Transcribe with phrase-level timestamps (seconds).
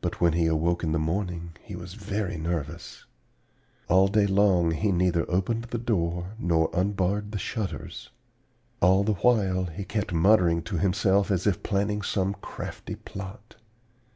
[0.00, 3.04] "But when he awoke in the morning he was very nervous.
[3.86, 8.10] All day long he neither opened the door nor unbarred the shutters.
[8.82, 13.54] All the while he kept muttering to himself as if planning some crafty plot.